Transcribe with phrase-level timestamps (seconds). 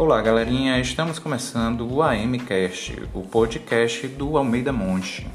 [0.00, 0.80] Olá, galerinha.
[0.80, 5.26] Estamos começando o AMcast, o podcast do Almeida Monte.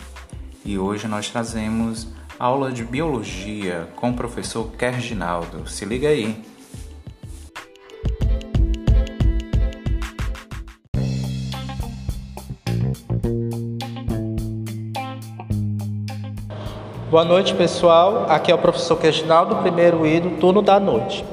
[0.65, 2.07] E hoje nós trazemos
[2.39, 5.69] aula de biologia com o professor Kerginaldo.
[5.69, 6.43] Se liga aí.
[17.11, 18.25] Boa noite, pessoal.
[18.27, 21.23] Aqui é o professor Kerginaldo, primeiro I do turno da noite.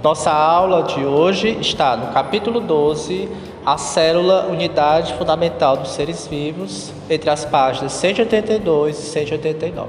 [0.00, 3.28] Nossa aula de hoje está no capítulo 12,
[3.66, 9.88] a célula unidade fundamental dos seres vivos, entre as páginas 182 e 189.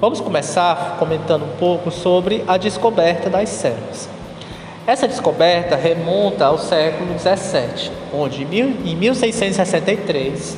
[0.00, 4.08] Vamos começar comentando um pouco sobre a descoberta das células.
[4.86, 10.56] Essa descoberta remonta ao século 17, onde em 1663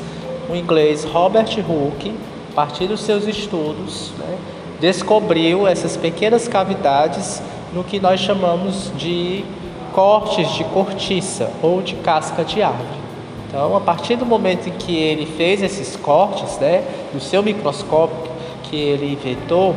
[0.48, 2.14] o inglês Robert Hooke,
[2.52, 4.38] a partir dos seus estudos, né,
[4.78, 7.42] descobriu essas pequenas cavidades
[7.72, 9.44] no que nós chamamos de
[9.92, 13.06] cortes de cortiça ou de casca de árvore.
[13.48, 18.30] Então, a partir do momento em que ele fez esses cortes, né, no seu microscópio
[18.64, 19.74] que ele inventou,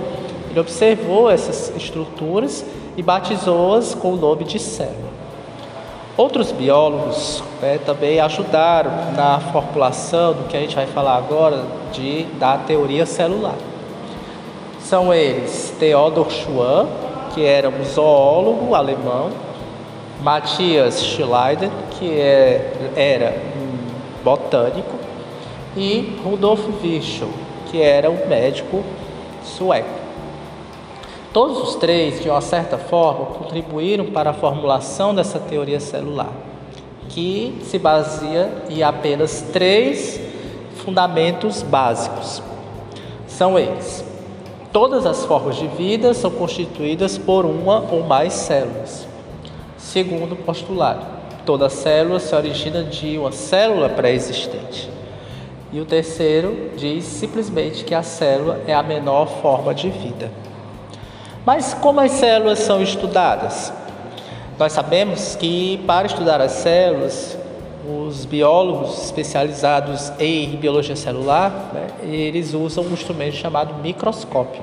[0.49, 2.65] ele observou essas estruturas
[2.97, 5.09] e batizou-as com o nome de célula.
[6.17, 12.23] Outros biólogos né, também ajudaram na formulação do que a gente vai falar agora de,
[12.37, 13.55] da teoria celular.
[14.81, 16.87] São eles Theodor Schwann,
[17.39, 19.29] que era um zoólogo alemão,
[20.21, 24.93] Matthias Schleider, que é, era um botânico,
[25.77, 27.29] e Rudolf Virchow,
[27.71, 28.83] que era um médico
[29.41, 29.87] sueco.
[31.31, 36.33] Todos os três, de uma certa forma, contribuíram para a formulação dessa teoria celular,
[37.07, 40.19] que se baseia em apenas três
[40.83, 42.43] fundamentos básicos.
[43.27, 44.03] São eles:
[44.71, 49.07] Todas as formas de vida são constituídas por uma ou mais células.
[49.77, 51.03] Segundo postulado,
[51.43, 54.87] toda célula se origina de uma célula pré-existente.
[55.73, 60.31] E o terceiro diz simplesmente que a célula é a menor forma de vida.
[61.43, 63.73] Mas como as células são estudadas?
[64.59, 67.38] Nós sabemos que para estudar as células,
[67.89, 74.61] os biólogos especializados em biologia celular, né, eles usam um instrumento chamado microscópio.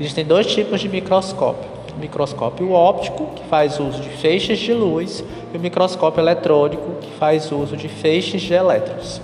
[0.00, 1.70] Existem dois tipos de microscópio.
[1.96, 7.10] O microscópio óptico, que faz uso de feixes de luz, e o microscópio eletrônico, que
[7.12, 9.20] faz uso de feixes de elétrons.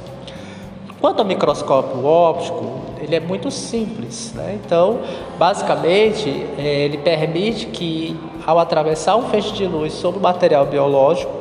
[1.00, 4.32] Quanto ao microscópio óptico, ele é muito simples.
[4.34, 4.60] Né?
[4.64, 5.00] Então,
[5.38, 11.32] basicamente, é, ele permite que, ao atravessar um feixe de luz sobre o material biológico,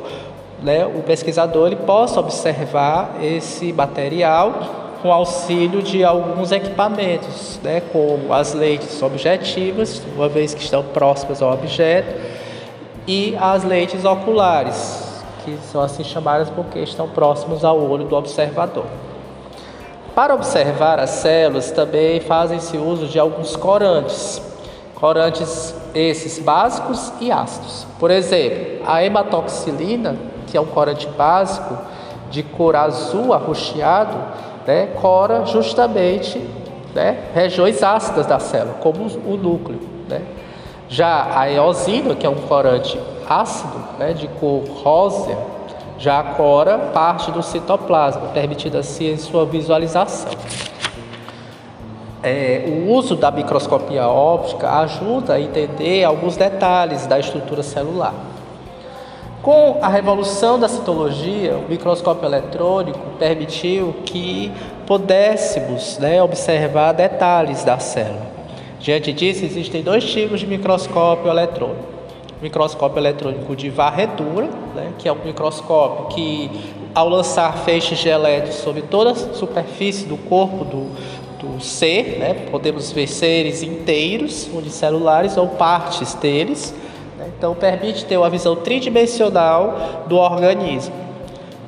[0.62, 8.32] né, o pesquisador ele possa observar esse material com auxílio de alguns equipamentos, né, como
[8.32, 12.14] as lentes objetivas, uma vez que estão próximas ao objeto,
[13.06, 18.84] e as lentes oculares, que são assim chamadas porque estão próximas ao olho do observador.
[20.14, 24.42] Para observar as células também fazem-se uso de alguns corantes,
[25.00, 27.86] corantes esses básicos e ácidos.
[27.98, 30.16] Por exemplo, a hematoxilina
[30.50, 31.78] que é um corante básico
[32.30, 34.16] de cor azul arroxeado,
[34.66, 36.38] né, cora justamente
[36.94, 39.80] né, regiões ácidas da célula, como o núcleo.
[40.08, 40.22] Né.
[40.88, 45.36] Já a eosina, que é um corante ácido, né, de cor rosa,
[45.98, 50.32] já cora parte do citoplasma, permitindo assim sua visualização.
[52.22, 58.14] É, o uso da microscopia óptica ajuda a entender alguns detalhes da estrutura celular.
[59.42, 64.52] Com a revolução da citologia, o microscópio eletrônico permitiu que
[64.86, 68.28] pudéssemos né, observar detalhes da célula.
[68.78, 71.88] Diante disso, existem dois tipos de microscópio eletrônico.
[72.42, 76.50] Microscópio eletrônico de varredura, né, que é um microscópio que,
[76.94, 80.90] ao lançar feixes de elétrons sobre toda a superfície do corpo do,
[81.40, 86.74] do ser, né, podemos ver seres inteiros, unicelulares ou partes deles
[87.40, 90.94] então, permite ter uma visão tridimensional do organismo.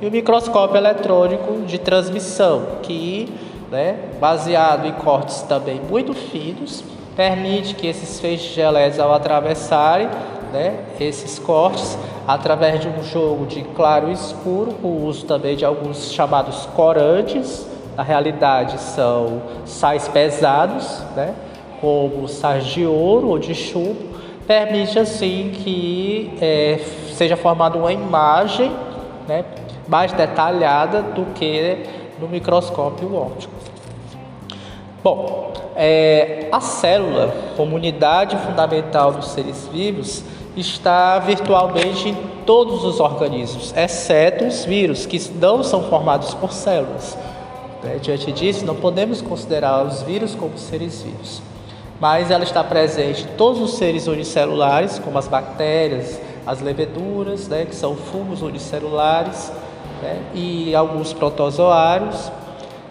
[0.01, 3.33] E o microscópio eletrônico de transmissão, que,
[3.71, 6.85] né, baseado em cortes também muito finos,
[7.17, 10.09] permite que esses feixes de elétrons, ao atravessarem
[10.53, 11.97] né, esses cortes,
[12.27, 16.67] através de um jogo de claro e escuro, com o uso também de alguns chamados
[16.75, 17.67] corantes,
[17.97, 21.35] na realidade são sais pesados, né,
[21.81, 24.13] como sais de ouro ou de chumbo,
[24.47, 26.81] permite assim que é,
[27.15, 28.73] seja formada uma imagem
[29.29, 29.45] né,
[29.89, 31.85] mais detalhada do que
[32.21, 33.53] no microscópio óptico.
[35.03, 40.23] Bom, é, a célula, como unidade fundamental dos seres vivos,
[40.57, 47.17] está virtualmente em todos os organismos, exceto os vírus, que não são formados por células.
[48.01, 51.43] Diante disso, não podemos considerar os vírus como seres vivos,
[52.01, 57.65] mas ela está presente em todos os seres unicelulares, como as bactérias, as leveduras, né,
[57.65, 59.53] que são fungos unicelulares,
[60.01, 62.31] né, e alguns protozoários,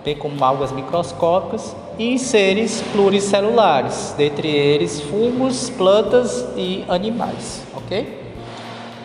[0.04, 8.20] bem como algas microscópicas, e em seres pluricelulares, dentre eles fungos, plantas e animais, ok?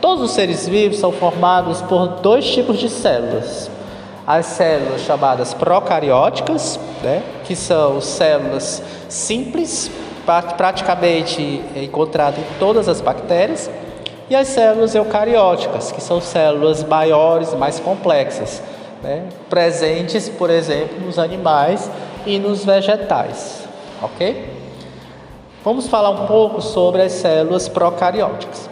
[0.01, 3.71] Todos os seres vivos são formados por dois tipos de células.
[4.27, 9.91] As células chamadas procarióticas, né, que são células simples,
[10.57, 13.71] praticamente encontradas em todas as bactérias,
[14.29, 18.61] e as células eucarióticas, que são células maiores, mais complexas,
[19.03, 19.29] né?
[19.49, 21.89] presentes, por exemplo, nos animais
[22.27, 23.63] e nos vegetais.
[24.03, 24.53] Ok?
[25.65, 28.69] Vamos falar um pouco sobre as células procarióticas.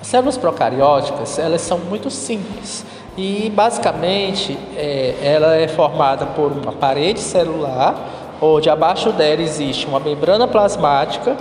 [0.00, 2.84] As células procarióticas elas são muito simples
[3.16, 7.94] e basicamente é, ela é formada por uma parede celular,
[8.40, 11.36] onde abaixo dela existe uma membrana plasmática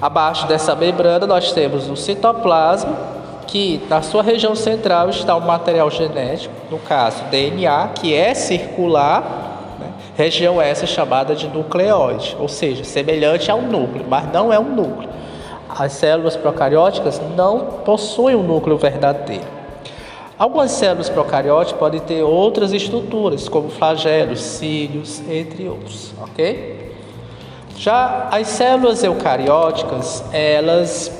[0.00, 2.96] Abaixo dessa membrana nós temos o citoplasma,
[3.48, 9.76] que na sua região central está o material genético, no caso DNA, que é circular,
[9.80, 9.88] né?
[10.16, 15.08] região essa chamada de nucleóide, ou seja, semelhante ao núcleo, mas não é um núcleo.
[15.68, 19.57] As células procarióticas não possuem um núcleo verdadeiro.
[20.38, 26.94] Algumas células procarióticas podem ter outras estruturas, como flagelos, cílios, entre outros, ok?
[27.76, 31.10] Já as células eucarióticas, elas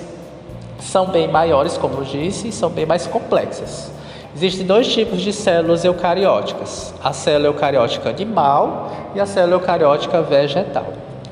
[0.79, 3.91] são bem maiores, como eu disse, e são bem mais complexas.
[4.37, 10.87] Existem dois tipos de células eucarióticas: a célula eucariótica animal e a célula eucariótica vegetal.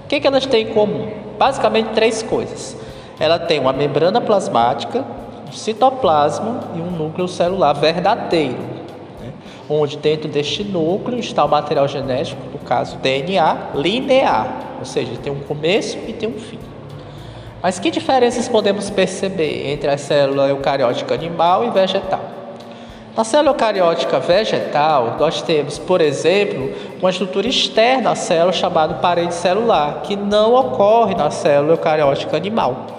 [0.05, 1.09] O que, que elas têm em comum?
[1.39, 2.77] Basicamente três coisas.
[3.21, 5.05] Ela tem uma membrana plasmática,
[5.53, 8.59] citoplasma e um núcleo celular verdadeiro,
[9.21, 9.33] né?
[9.69, 15.33] onde dentro deste núcleo está o material genético, no caso DNA, linear ou seja, tem
[15.33, 16.59] um começo e tem um fim.
[17.63, 22.21] Mas que diferenças podemos perceber entre a célula eucariótica animal e vegetal?
[23.17, 26.71] Na célula eucariótica vegetal, nós temos, por exemplo,
[27.01, 32.96] uma estrutura externa à célula chamada parede celular, que não ocorre na célula eucariótica animal.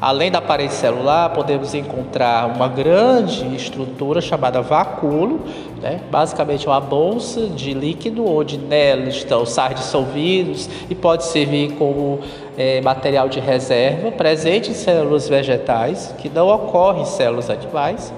[0.00, 5.40] Além da parede celular, podemos encontrar uma grande estrutura chamada vacúolo,
[5.82, 6.00] né?
[6.08, 12.20] basicamente uma bolsa de líquido onde nela estão sais dissolvidos e pode servir como
[12.56, 18.12] é, material de reserva, presente em células vegetais, que não ocorre em células animais,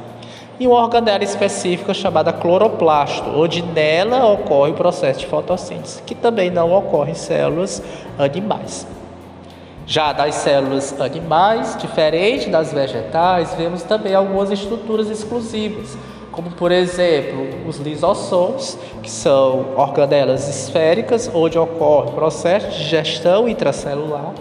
[0.59, 6.51] e uma organela específica chamada cloroplasto, onde nela ocorre o processo de fotossíntese, que também
[6.51, 7.83] não ocorre em células
[8.19, 8.87] animais.
[9.91, 15.99] Já das células animais, diferente das vegetais, vemos também algumas estruturas exclusivas,
[16.31, 24.33] como por exemplo os lisossomos, que são organelas esféricas, onde ocorre processo de digestão intracelular,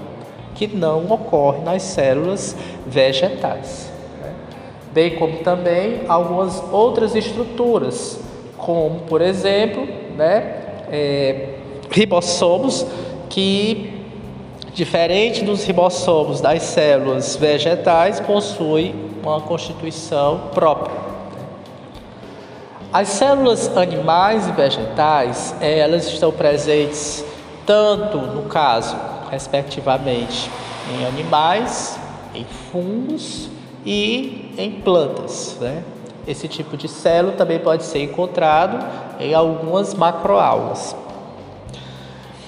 [0.53, 2.55] que não ocorre nas células
[2.85, 3.91] vegetais.
[4.21, 4.31] Né?
[4.93, 8.19] Bem como também algumas outras estruturas,
[8.55, 10.57] como por exemplo né,
[10.91, 11.55] é,
[11.89, 12.85] ribossomos,
[13.27, 13.98] que
[14.73, 20.95] Diferente dos ribossomos das células vegetais, possui uma constituição própria.
[22.91, 27.23] As células animais e vegetais, elas estão presentes
[27.65, 28.97] tanto no caso,
[29.29, 30.49] respectivamente,
[30.91, 31.99] em animais,
[32.33, 33.49] em fungos
[33.85, 35.57] e em plantas.
[35.59, 35.83] Né?
[36.27, 38.83] Esse tipo de célula também pode ser encontrado
[39.19, 40.95] em algumas macroalgas.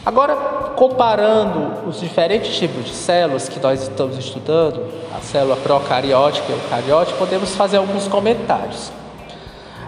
[0.04, 0.36] Agora,
[0.76, 4.84] comparando os diferentes tipos de células que nós estamos estudando,
[5.16, 8.92] a célula procariótica e eucariótica, podemos fazer alguns comentários.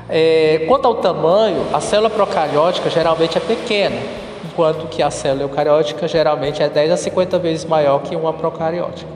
[0.08, 4.00] É, quanto ao tamanho, a célula procariótica geralmente é pequena,
[4.46, 9.10] enquanto que a célula eucariótica geralmente é 10 a 50 vezes maior que uma procariótica.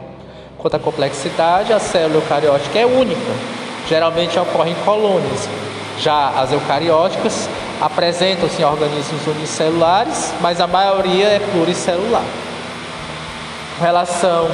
[0.58, 3.32] Quanto à complexidade, a célula eucariótica é única,
[3.88, 5.48] geralmente ocorre em colônias.
[6.00, 7.48] Já as eucarióticas
[7.82, 12.24] apresentam-se organismos unicelulares, mas a maioria é pluricelular.
[13.78, 14.48] Com relação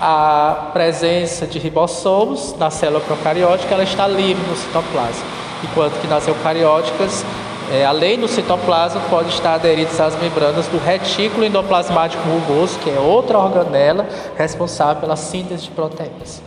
[0.00, 5.24] à presença de ribossomos na célula procariótica, ela está livre no citoplasma,
[5.64, 7.24] enquanto que nas eucarióticas,
[7.72, 12.98] é, além do citoplasma, pode estar aderidos às membranas do retículo endoplasmático rugoso, que é
[12.98, 14.06] outra organela
[14.36, 16.42] responsável pela síntese de proteínas.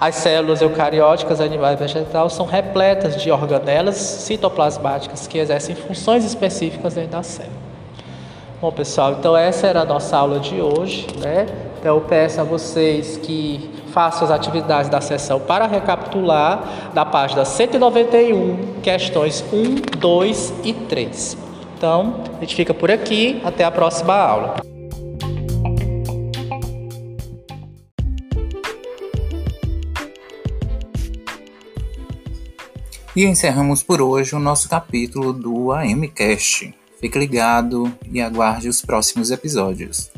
[0.00, 6.94] As células eucarióticas, animais e vegetais, são repletas de organelas citoplasmáticas que exercem funções específicas
[6.94, 7.56] dentro da célula.
[8.60, 11.46] Bom, pessoal, então essa era a nossa aula de hoje, né?
[11.78, 17.44] Então eu peço a vocês que façam as atividades da sessão para recapitular da página
[17.44, 21.36] 191, questões 1, 2 e 3.
[21.76, 24.56] Então, a gente fica por aqui, até a próxima aula.
[33.16, 36.74] E encerramos por hoje o nosso capítulo do AMCast.
[37.00, 40.10] Fique ligado e aguarde os próximos episódios.